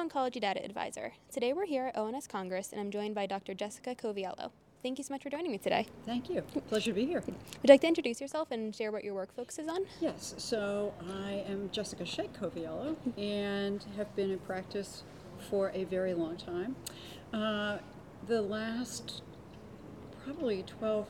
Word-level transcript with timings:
Oncology 0.00 0.40
Data 0.40 0.64
Advisor. 0.64 1.12
Today 1.30 1.52
we're 1.52 1.66
here 1.66 1.88
at 1.88 1.96
ONS 1.98 2.26
Congress 2.26 2.72
and 2.72 2.80
I'm 2.80 2.90
joined 2.90 3.14
by 3.14 3.26
Dr. 3.26 3.52
Jessica 3.52 3.94
Coviello. 3.94 4.50
Thank 4.82 4.96
you 4.96 5.04
so 5.04 5.12
much 5.12 5.22
for 5.22 5.28
joining 5.28 5.52
me 5.52 5.58
today. 5.58 5.86
Thank 6.06 6.30
you. 6.30 6.40
Pleasure 6.40 6.92
to 6.92 6.94
be 6.94 7.04
here. 7.04 7.22
Would 7.26 7.36
you 7.62 7.68
like 7.68 7.82
to 7.82 7.86
introduce 7.86 8.18
yourself 8.18 8.50
and 8.50 8.74
share 8.74 8.92
what 8.92 9.04
your 9.04 9.12
work 9.12 9.34
focuses 9.36 9.68
on? 9.68 9.84
Yes, 10.00 10.34
so 10.38 10.94
I 11.22 11.44
am 11.46 11.68
Jessica 11.70 12.06
Shea 12.06 12.28
Coviello 12.28 12.96
and 13.18 13.84
have 13.98 14.16
been 14.16 14.30
in 14.30 14.38
practice 14.38 15.02
for 15.50 15.70
a 15.74 15.84
very 15.84 16.14
long 16.14 16.38
time. 16.38 16.76
Uh, 17.34 17.76
the 18.26 18.40
last 18.40 19.20
probably 20.24 20.62
12 20.62 21.06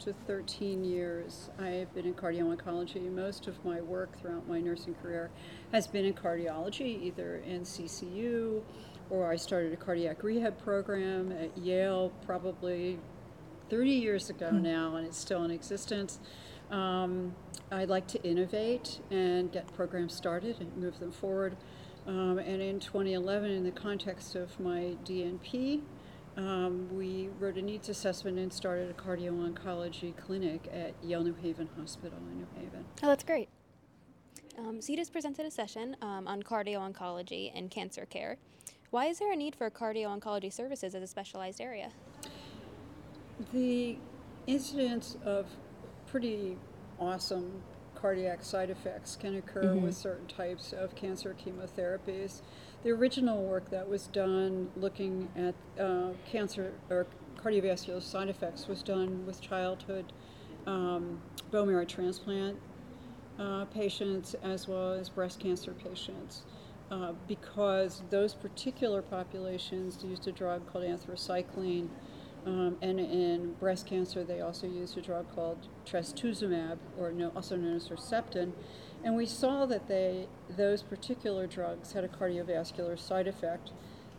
to 0.00 0.12
13 0.26 0.84
years, 0.84 1.50
I 1.58 1.68
have 1.68 1.94
been 1.94 2.06
in 2.06 2.14
cardio 2.14 2.54
oncology. 2.54 3.10
Most 3.10 3.46
of 3.46 3.64
my 3.64 3.80
work 3.80 4.18
throughout 4.20 4.48
my 4.48 4.60
nursing 4.60 4.94
career 4.94 5.30
has 5.72 5.86
been 5.86 6.04
in 6.04 6.14
cardiology, 6.14 7.02
either 7.02 7.36
in 7.36 7.62
CCU 7.62 8.62
or 9.10 9.30
I 9.30 9.36
started 9.36 9.72
a 9.72 9.76
cardiac 9.76 10.22
rehab 10.22 10.58
program 10.58 11.30
at 11.32 11.56
Yale 11.58 12.10
probably 12.24 12.98
30 13.70 13.90
years 13.90 14.30
ago 14.30 14.50
Hmm. 14.50 14.62
now, 14.62 14.96
and 14.96 15.06
it's 15.06 15.18
still 15.18 15.44
in 15.44 15.50
existence. 15.50 16.18
Um, 16.70 17.34
I 17.70 17.84
like 17.84 18.06
to 18.08 18.22
innovate 18.22 19.00
and 19.10 19.52
get 19.52 19.72
programs 19.74 20.14
started 20.14 20.60
and 20.60 20.76
move 20.76 20.98
them 21.00 21.12
forward. 21.12 21.56
Um, 22.06 22.38
and 22.38 22.60
in 22.60 22.80
2011, 22.80 23.50
in 23.50 23.64
the 23.64 23.70
context 23.70 24.34
of 24.34 24.58
my 24.60 24.96
DNP, 25.04 25.82
um, 26.36 26.88
we 26.92 27.28
wrote 27.38 27.56
a 27.56 27.62
needs 27.62 27.88
assessment 27.88 28.38
and 28.38 28.52
started 28.52 28.90
a 28.90 28.94
cardio 28.94 29.32
oncology 29.32 30.16
clinic 30.16 30.68
at 30.72 30.94
Yale 31.02 31.22
New 31.22 31.34
Haven 31.34 31.68
Hospital 31.78 32.18
in 32.30 32.38
New 32.38 32.46
Haven. 32.56 32.84
Oh, 33.02 33.08
that's 33.08 33.24
great. 33.24 33.48
Um, 34.58 34.80
so 34.80 34.92
you 34.92 34.98
just 34.98 35.12
presented 35.12 35.46
a 35.46 35.50
session 35.50 35.96
um, 36.02 36.26
on 36.26 36.42
cardio 36.42 36.78
oncology 36.78 37.52
and 37.54 37.70
cancer 37.70 38.06
care. 38.06 38.36
Why 38.90 39.06
is 39.06 39.18
there 39.18 39.32
a 39.32 39.36
need 39.36 39.56
for 39.56 39.68
cardio 39.70 40.06
oncology 40.06 40.52
services 40.52 40.94
as 40.94 41.02
a 41.02 41.06
specialized 41.06 41.60
area? 41.60 41.90
The 43.52 43.96
incidence 44.46 45.16
of 45.24 45.46
pretty 46.06 46.56
awesome 47.00 47.62
cardiac 48.04 48.44
side 48.44 48.68
effects 48.68 49.16
can 49.16 49.34
occur 49.34 49.74
Mhm. 49.74 49.80
with 49.84 49.94
certain 49.94 50.26
types 50.26 50.74
of 50.74 50.94
cancer 50.94 51.34
chemotherapies. 51.42 52.42
The 52.82 52.90
original 52.90 53.42
work 53.42 53.70
that 53.70 53.88
was 53.88 54.08
done 54.08 54.70
looking 54.76 55.30
at 55.34 55.54
uh, 55.82 56.10
cancer 56.26 56.74
or 56.90 57.06
cardiovascular 57.38 58.02
side 58.02 58.28
effects 58.28 58.68
was 58.68 58.82
done 58.82 59.24
with 59.24 59.40
childhood 59.40 60.12
um, 60.66 61.22
bone 61.50 61.68
marrow 61.68 61.86
transplant 61.86 62.58
uh, 63.38 63.64
patients 63.66 64.34
as 64.42 64.68
well 64.68 64.92
as 64.92 65.08
breast 65.08 65.40
cancer 65.40 65.72
patients. 65.72 66.42
Uh, 66.90 67.14
because 67.26 68.02
those 68.10 68.34
particular 68.34 69.00
populations 69.00 70.04
used 70.04 70.28
a 70.28 70.32
drug 70.32 70.66
called 70.66 70.84
anthracycline, 70.84 71.88
um, 72.46 72.76
and 72.82 73.00
in 73.00 73.52
breast 73.54 73.86
cancer 73.86 74.24
they 74.24 74.40
also 74.40 74.66
used 74.66 74.96
a 74.98 75.00
drug 75.00 75.26
called 75.34 75.68
trastuzumab, 75.86 76.78
or 76.98 77.12
no, 77.12 77.30
also 77.34 77.56
known 77.56 77.76
as 77.76 77.88
Herceptin, 77.88 78.52
and 79.02 79.16
we 79.16 79.26
saw 79.26 79.66
that 79.66 79.88
they 79.88 80.26
those 80.56 80.82
particular 80.82 81.46
drugs 81.46 81.92
had 81.92 82.04
a 82.04 82.08
cardiovascular 82.08 82.98
side 82.98 83.26
effect 83.26 83.72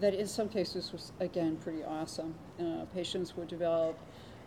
that 0.00 0.14
in 0.14 0.26
some 0.26 0.48
cases 0.48 0.92
was 0.92 1.12
again 1.20 1.56
pretty 1.56 1.84
awesome. 1.84 2.34
Uh, 2.58 2.84
patients 2.94 3.36
would 3.36 3.48
develop 3.48 3.98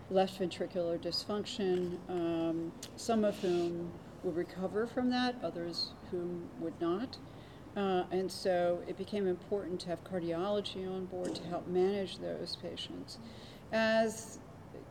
left 0.10 0.40
ventricular 0.40 1.00
dysfunction, 1.00 1.98
um, 2.10 2.72
some 2.96 3.24
of 3.24 3.40
whom 3.40 3.92
would 4.24 4.36
recover 4.36 4.86
from 4.86 5.10
that, 5.10 5.36
others 5.44 5.92
whom 6.12 6.50
would 6.60 6.80
not. 6.80 7.18
Uh, 7.76 8.04
and 8.12 8.32
so 8.32 8.82
it 8.88 8.98
became 8.98 9.28
important 9.28 9.80
to 9.82 9.90
have 9.90 10.04
cardiology 10.04 10.88
on 10.90 11.06
board 11.06 11.36
to 11.36 11.44
help 11.44 11.68
manage 11.68 12.20
those 12.20 12.56
patients. 12.62 13.18
As 13.72 14.40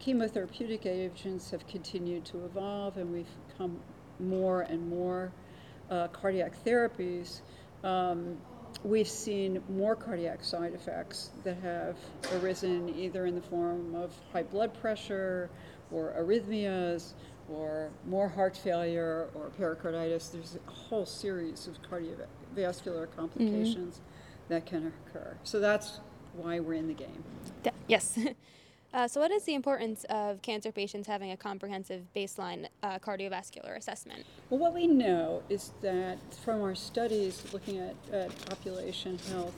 chemotherapeutic 0.01 0.87
agents 0.87 1.51
have 1.51 1.67
continued 1.67 2.25
to 2.27 2.45
evolve 2.45 2.97
and 2.97 3.12
we've 3.12 3.27
come 3.57 3.79
more 4.21 4.62
and 4.62 4.89
more 4.89 5.33
uh, 5.91 6.09
cardiac 6.09 6.53
therapies, 6.65 7.41
um, 7.83 8.37
we've 8.83 9.09
seen 9.09 9.62
more 9.69 9.95
cardiac 9.97 10.45
side 10.45 10.75
effects 10.75 11.31
that 11.45 11.57
have 11.62 11.97
arisen 12.35 12.95
either 12.97 13.27
in 13.27 13.35
the 13.35 13.43
form 13.43 13.95
of 13.95 14.12
high 14.33 14.43
blood 14.43 14.79
pressure 14.81 15.49
or 15.91 16.15
arrhythmias 16.19 17.12
or 17.49 17.91
more 18.06 18.29
heart 18.29 18.56
failure 18.56 19.29
or 19.35 19.51
pericarditis. 19.56 20.29
There's 20.29 20.56
a 20.67 20.71
whole 20.71 21.06
series 21.06 21.69
of 21.69 21.79
cardiovascular 21.83 23.06
complications 23.17 24.01
that 24.49 24.67
can 24.67 24.93
occur. 25.09 25.37
So 25.45 25.61
that's 25.61 26.01
why 26.35 26.61
we're 26.61 26.75
in 26.75 26.89
the 26.89 26.95
game. 26.95 27.23
Yes. 27.87 28.19
uh, 28.94 29.09
so, 29.09 29.21
what 29.21 29.32
is 29.32 29.43
the 29.43 29.55
importance 29.55 30.05
of 30.09 30.41
cancer 30.41 30.71
patients 30.71 31.09
having 31.09 31.32
a 31.32 31.37
comprehensive 31.37 32.03
baseline 32.15 32.69
uh, 32.84 32.99
cardiovascular 33.00 33.77
assessment? 33.77 34.25
Well, 34.50 34.60
what 34.60 34.72
we 34.72 34.87
know 34.87 35.43
is 35.49 35.72
that 35.82 36.19
from 36.44 36.62
our 36.62 36.77
studies 36.77 37.44
looking 37.53 37.78
at, 37.78 37.97
at 38.12 38.49
population 38.49 39.19
health, 39.31 39.55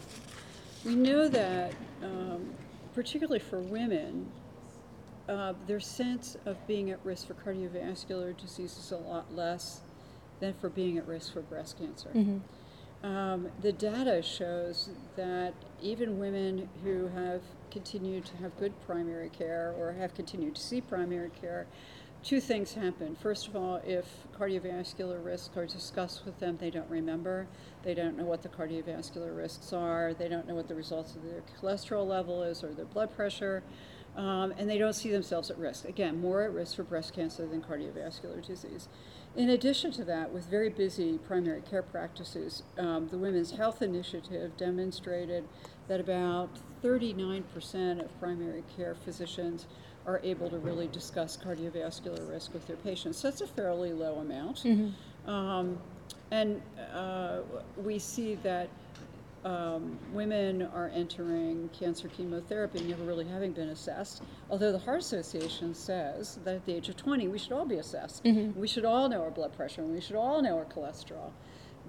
we 0.87 0.95
know 0.97 1.29
that, 1.29 1.75
um, 2.03 2.55
particularly 2.95 3.41
for 3.41 3.61
women, 3.61 4.27
uh, 5.29 5.53
their 5.67 5.81
sense 5.81 6.37
of 6.47 6.57
being 6.67 6.91
at 6.91 6.99
risk 7.05 7.27
for 7.27 7.35
cardiovascular 7.35 8.35
disease 8.37 8.79
is 8.79 8.91
a 8.91 8.97
lot 8.97 9.35
less 9.35 9.81
than 10.41 10.55
for 10.55 10.71
being 10.71 10.97
at 10.97 11.07
risk 11.07 11.33
for 11.35 11.41
breast 11.43 11.79
cancer. 11.79 12.09
Um, 13.03 13.49
the 13.61 13.73
data 13.73 14.23
shows 14.23 14.89
that 15.17 15.55
even 15.81 16.19
women 16.19 16.69
who 16.83 17.09
have 17.09 17.43
continued 17.71 18.25
to 18.25 18.37
have 18.39 18.57
good 18.59 18.73
primary 18.87 19.29
care 19.29 19.75
or 19.79 19.93
have 19.93 20.15
continued 20.15 20.55
to 20.57 20.63
see 20.63 20.81
primary 20.81 21.31
care, 21.41 21.67
two 22.23 22.41
things 22.41 22.75
happen. 22.75 23.15
First 23.15 23.47
of 23.47 23.55
all, 23.55 23.81
if 23.87 24.07
cardiovascular 24.39 25.25
risks 25.25 25.57
are 25.57 25.67
discussed 25.67 26.25
with 26.25 26.39
them, 26.41 26.57
they 26.59 26.71
don't 26.71 26.91
remember. 26.91 27.47
They 27.83 27.95
don't 27.95 28.17
know 28.17 28.25
what 28.25 28.43
the 28.43 28.49
cardiovascular 28.49 29.37
risks 29.37 29.73
are. 29.73 30.15
They 30.15 30.29
don't 30.29 30.49
know 30.49 30.55
what 30.55 30.67
the 30.67 30.75
results 30.75 31.15
of 31.15 31.23
their 31.23 31.43
cholesterol 31.61 32.07
level 32.07 32.43
is 32.43 32.65
or 32.65 32.73
their 32.73 32.87
blood 32.87 33.15
pressure. 33.15 33.63
Um, 34.17 34.55
and 34.57 34.69
they 34.69 34.79
don't 34.79 34.95
see 34.95 35.11
themselves 35.11 35.51
at 35.51 35.59
risk. 35.59 35.85
Again, 35.85 36.21
more 36.21 36.43
at 36.43 36.53
risk 36.53 36.77
for 36.77 36.85
breast 36.85 37.13
cancer 37.13 37.47
than 37.47 37.61
cardiovascular 37.61 38.45
disease. 38.45 38.89
In 39.37 39.51
addition 39.51 39.93
to 39.93 40.05
that, 40.05 40.33
with 40.33 40.47
very 40.47 40.71
busy 40.71 41.19
primary 41.19 41.61
care 41.61 41.83
practices, 41.83 42.63
um, 42.79 43.09
the 43.09 43.19
Women's 43.19 43.51
Health 43.51 43.83
Initiative 43.83 44.57
demonstrated 44.57 45.45
that 45.89 46.01
about 46.01 46.49
39% 46.83 48.03
of 48.03 48.19
primary 48.19 48.65
care 48.75 48.95
physicians 48.95 49.67
are 50.07 50.21
able 50.25 50.49
to 50.49 50.59
really 50.59 50.87
discuss 50.89 51.37
cardiovascular 51.37 52.27
risk 52.31 52.55
with 52.55 52.67
their 52.67 52.77
patients. 52.77 53.19
So 53.19 53.29
that's 53.29 53.43
a 53.43 53.47
fairly 53.47 53.93
low 53.93 54.15
amount. 54.17 54.65
Um, 55.27 55.79
and 56.31 56.63
uh, 56.95 57.41
we 57.77 57.99
see 57.99 58.37
that 58.37 58.69
um, 59.47 59.97
women 60.13 60.63
are 60.63 60.91
entering 60.93 61.71
cancer 61.73 62.09
chemotherapy 62.09 62.81
never 62.81 63.05
really 63.05 63.25
having 63.25 63.53
been 63.53 63.69
assessed. 63.69 64.23
Although 64.51 64.73
the 64.73 64.79
Heart 64.79 65.01
Association 65.01 65.73
says 65.73 66.41
that 66.45 66.57
at 66.57 66.67
the 66.67 66.75
age 66.75 66.89
of 66.89 66.97
20, 66.97 67.29
we 67.29 67.39
should 67.39 67.53
all 67.53 67.65
be 67.65 67.77
assessed. 67.77 68.25
We 68.57 68.67
should 68.67 68.85
all 68.85 69.09
know 69.09 69.23
our 69.23 69.31
blood 69.31 69.57
pressure 69.57 69.83
and 69.83 69.95
we 69.95 70.01
should 70.01 70.17
all 70.17 70.43
know 70.43 70.59
our 70.59 70.65
cholesterol. 70.65 71.31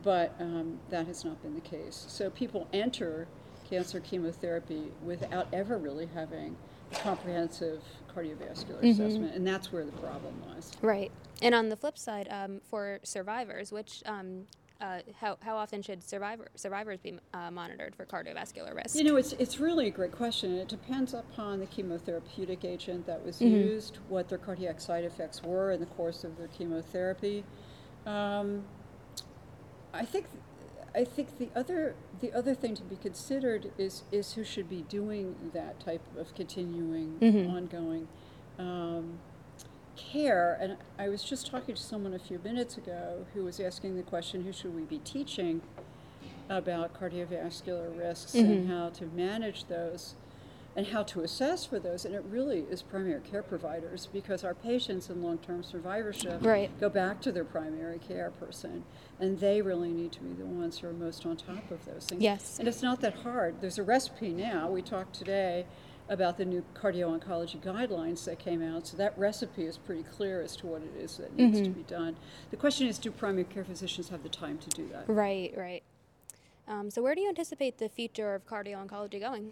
But 0.03 0.35
um, 0.40 0.79
that 0.91 1.07
has 1.07 1.25
not 1.25 1.41
been 1.41 1.56
the 1.56 1.62
case. 1.62 2.06
So 2.07 2.29
people 2.29 2.67
enter 2.72 3.28
cancer 3.67 4.00
chemotherapy 4.00 4.84
without 5.03 5.47
ever 5.51 5.79
really 5.79 6.07
having 6.13 6.56
a 6.91 6.96
comprehensive 6.97 7.81
cardiovascular 8.16 8.84
assessment, 8.84 9.34
and 9.35 9.46
that's 9.46 9.73
where 9.73 9.84
the 9.84 9.91
problem 9.94 10.41
lies. 10.47 10.72
Right. 10.81 11.12
And 11.41 11.53
on 11.53 11.69
the 11.69 11.75
flip 11.75 11.97
side, 11.97 12.28
um, 12.29 12.62
for 12.69 12.99
survivors, 13.03 13.72
which 13.72 14.03
um, 14.05 14.46
uh, 14.82 15.00
how, 15.20 15.38
how 15.41 15.56
often 15.58 15.82
should 15.82 16.03
survivor, 16.03 16.47
survivors 16.56 17.00
be 17.00 17.18
uh, 17.34 17.52
monitored 17.52 17.96
for 17.96 18.06
cardiovascular 18.06 18.76
risk? 18.76 18.96
You 18.96 19.03
know, 19.03 19.16
it's, 19.16 19.34
it's 19.34 19.59
really 19.59 19.88
a 19.88 19.91
great 19.91 20.12
question. 20.12 20.56
It 20.58 20.68
depends 20.68 21.14
upon 21.14 21.59
the 21.59 21.66
chemotherapeutic 21.66 22.64
agent 22.64 23.06
that 23.08 23.26
was 23.26 23.41
used, 23.41 23.97
what 24.09 24.29
their 24.29 24.38
cardiac 24.38 24.79
side 24.79 25.03
effects 25.03 25.41
were 25.44 25.72
in 25.72 25.79
the 25.79 25.85
course 25.88 26.24
of 26.24 26.38
their 26.38 26.47
chemotherapy. 26.47 27.44
Um, 28.06 28.64
I 29.94 30.06
think 30.06 30.26
I 30.96 31.03
think 31.03 31.38
the 31.38 31.50
other 31.56 31.96
the 32.22 32.32
other 32.34 32.53
thing 32.56 32.76
to 32.76 32.84
be 32.84 32.96
considered 32.96 33.72
is 33.78 34.03
is 34.12 34.34
who 34.34 34.44
should 34.44 34.70
be 34.70 34.84
doing 34.84 35.35
that 35.53 35.80
type 35.80 36.02
of 36.18 36.34
continuing 36.35 37.18
Mhm. 37.20 37.50
ongoing 37.50 38.08
um, 38.59 39.20
care. 39.97 40.58
And 40.61 40.78
I 40.97 41.09
was 41.09 41.23
just 41.23 41.47
talking 41.47 41.76
to 41.76 41.82
someone 41.82 42.14
a 42.14 42.20
few 42.20 42.40
minutes 42.44 42.78
ago 42.78 43.26
who 43.34 43.44
was 43.44 43.59
asking 43.59 43.97
the 43.97 44.03
question, 44.03 44.44
who 44.44 44.53
should 44.53 44.73
we 44.76 44.84
be 44.84 44.99
teaching 44.99 45.61
about 46.49 46.94
cardiovascular 46.97 47.97
risks 47.97 48.34
and 48.34 48.66
Mhm. 48.66 48.67
how 48.70 48.90
to 48.90 49.05
manage 49.08 49.66
those? 49.66 50.16
and 50.76 50.85
how 50.85 51.02
to 51.02 51.22
assess 51.22 51.66
for 51.66 51.79
those. 51.79 52.05
And 52.05 52.14
it 52.14 52.23
really 52.29 52.59
is 52.70 52.84
primary 52.84 53.20
care 53.22 53.41
providers 53.41 54.08
because 54.14 54.44
our 54.44 54.53
patients 54.53 55.09
in 55.09 55.23
long 55.23 55.40
term 55.40 55.64
survivorship 55.64 56.40
Right. 56.46 56.70
go 56.79 56.88
back 56.88 57.20
to 57.22 57.32
their 57.32 57.46
primary 57.46 57.97
care 57.97 58.29
person, 58.29 58.84
and 59.20 59.40
they 59.40 59.59
really 59.64 59.90
need 59.90 60.11
to 60.11 60.20
be 60.22 60.34
the 60.34 60.46
ones 60.46 60.78
who 60.78 60.88
are 60.90 60.94
most 60.94 61.26
on 61.26 61.35
top 61.35 61.72
of 61.72 61.84
those 61.85 62.05
things. 62.05 62.22
Yes. 62.22 62.59
And 62.59 62.67
it's 62.67 62.84
not 62.84 63.02
that 63.02 63.16
hard. 63.16 63.59
There's 63.59 63.79
a 63.79 63.84
recipe 63.84 64.29
now. 64.32 64.70
We 64.70 64.84
talked 64.84 65.16
today 65.16 65.66
about 66.09 66.38
the 66.38 66.46
new 66.46 66.64
cardio 66.74 67.18
oncology 67.18 67.59
guidelines 67.62 68.24
that 68.26 68.40
came 68.40 68.62
out, 68.62 68.88
so 68.88 68.98
that 68.98 69.18
recipe 69.18 69.66
is 69.66 69.78
pretty 69.78 70.04
clear 70.04 70.42
as 70.42 70.56
to 70.56 70.68
what 70.68 70.82
it 70.82 71.02
is 71.02 71.18
that 71.18 71.36
needs 71.36 71.62
to 71.62 71.70
be 71.70 71.84
done. 71.84 72.16
The 72.52 72.58
question 72.58 72.88
is 72.88 72.98
do 72.98 73.12
primary 73.12 73.44
care 73.44 73.66
physicians 73.66 74.09
have 74.09 74.24
the 74.24 74.30
time 74.30 74.58
to 74.59 74.70
do 74.70 74.88
that? 74.90 75.04
Right, 75.08 75.54
right. 75.58 75.84
Um, 76.68 76.90
so, 76.90 77.02
where 77.02 77.16
do 77.16 77.22
you 77.22 77.30
anticipate 77.30 77.78
the 77.78 77.90
future 77.90 78.36
of 78.36 78.46
cardio 78.46 78.86
oncology 78.86 79.20
going? 79.20 79.52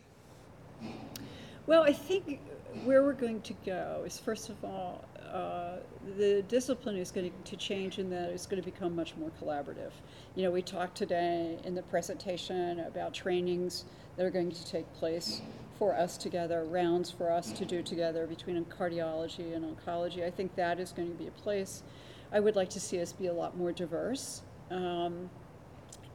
Well, 1.68 1.84
I 1.84 1.94
think 1.94 2.40
where 2.84 3.04
we're 3.04 3.13
going 3.13 3.42
to 3.42 3.54
go 3.66 4.04
is 4.06 4.19
first 4.19 4.50
of 4.50 4.63
all, 4.63 5.06
uh, 5.34 5.78
the 6.18 6.44
discipline 6.44 6.98
is 6.98 7.12
going 7.12 7.31
to 7.44 7.57
change 7.57 8.00
in 8.00 8.10
that 8.10 8.30
it's 8.30 8.46
going 8.46 8.62
to 8.62 8.69
become 8.69 8.96
much 8.96 9.16
more 9.16 9.31
collaborative. 9.42 9.92
You 10.36 10.44
know, 10.44 10.52
we 10.52 10.62
talked 10.62 10.96
today 10.96 11.57
in 11.63 11.74
the 11.74 11.81
presentation 11.84 12.81
about 12.81 13.13
trainings 13.13 13.86
that 14.16 14.25
are 14.25 14.30
going 14.30 14.52
to 14.52 14.66
take 14.66 14.92
place 14.94 15.42
for 15.77 15.95
us 15.95 16.18
together, 16.18 16.63
rounds 16.63 17.12
for 17.12 17.31
us 17.31 17.51
to 17.54 17.66
do 17.66 17.81
together 17.81 18.27
between 18.27 18.63
cardiology 18.66 19.56
and 19.56 19.66
oncology. 19.66 20.25
I 20.25 20.31
think 20.31 20.56
that 20.56 20.80
is 20.80 20.92
going 20.92 21.10
to 21.10 21.18
be 21.18 21.27
a 21.27 21.31
place. 21.31 21.83
I 22.31 22.39
would 22.39 22.56
like 22.56 22.69
to 22.72 22.80
see 22.80 23.01
us 23.01 23.13
be 23.13 23.27
a 23.27 23.33
lot 23.33 23.57
more 23.57 23.72
diverse. 23.72 24.42
Um, 24.72 25.30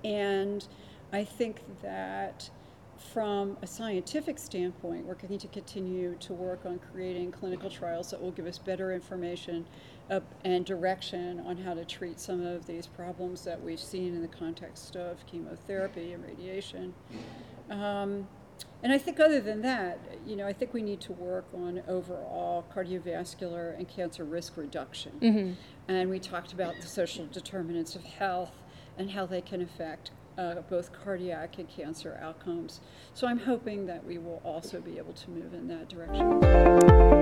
and 0.04 0.66
I 1.12 1.24
think 1.24 1.60
that 1.82 2.50
from 3.12 3.56
a 3.62 3.66
scientific 3.66 4.38
standpoint, 4.38 5.06
we're 5.06 5.14
going 5.14 5.38
to 5.38 5.48
continue 5.48 6.16
to 6.20 6.34
work 6.34 6.66
on 6.66 6.78
creating 6.92 7.32
clinical 7.32 7.70
trials 7.70 8.10
that 8.10 8.20
will 8.20 8.30
give 8.30 8.46
us 8.46 8.58
better 8.58 8.92
information 8.92 9.64
and 10.44 10.66
direction 10.66 11.40
on 11.46 11.56
how 11.56 11.72
to 11.72 11.84
treat 11.84 12.18
some 12.18 12.44
of 12.44 12.66
these 12.66 12.86
problems 12.86 13.44
that 13.44 13.62
we've 13.62 13.80
seen 13.80 14.14
in 14.14 14.22
the 14.22 14.28
context 14.28 14.96
of 14.96 15.24
chemotherapy 15.26 16.12
and 16.12 16.24
radiation. 16.24 16.92
Um, 17.70 18.26
and 18.82 18.92
I 18.92 18.98
think 18.98 19.20
other 19.20 19.40
than 19.40 19.62
that, 19.62 19.98
you 20.26 20.36
know, 20.36 20.46
I 20.46 20.52
think 20.52 20.72
we 20.72 20.82
need 20.82 21.00
to 21.02 21.12
work 21.12 21.46
on 21.54 21.82
overall 21.88 22.64
cardiovascular 22.74 23.76
and 23.76 23.88
cancer 23.88 24.24
risk 24.24 24.56
reduction. 24.56 25.12
And 25.88 26.08
we 26.10 26.18
talked 26.18 26.52
about 26.52 26.74
the 26.80 26.86
social 26.86 27.26
determinants 27.26 27.94
of 27.94 28.04
health 28.04 28.52
and 28.96 29.10
how 29.10 29.26
they 29.26 29.40
can 29.40 29.60
affect 29.62 30.12
uh, 30.38 30.54
both 30.70 30.92
cardiac 30.92 31.58
and 31.58 31.68
cancer 31.68 32.18
outcomes. 32.22 32.80
So 33.14 33.26
I'm 33.26 33.40
hoping 33.40 33.86
that 33.86 34.04
we 34.06 34.16
will 34.18 34.40
also 34.44 34.80
be 34.80 34.96
able 34.98 35.12
to 35.14 35.30
move 35.30 35.52
in 35.52 35.68
that 35.68 35.88
direction. 35.88 37.19